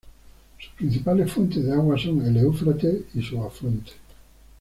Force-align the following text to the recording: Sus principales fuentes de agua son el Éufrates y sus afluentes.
Sus 0.59 0.73
principales 0.73 1.31
fuentes 1.31 1.63
de 1.63 1.71
agua 1.73 1.95
son 1.95 2.25
el 2.25 2.35
Éufrates 2.37 3.03
y 3.13 3.21
sus 3.21 3.37
afluentes. 3.37 3.93